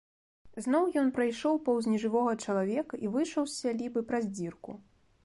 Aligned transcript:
Зноў 0.65 0.87
ён 1.01 1.11
прайшоў 1.17 1.59
паўз 1.67 1.89
нежывога 1.95 2.33
чалавека 2.47 3.01
і 3.05 3.13
выйшаў 3.17 3.43
з 3.49 3.53
сялібы 3.61 3.99
праз 4.09 4.23
дзірку. 4.35 4.71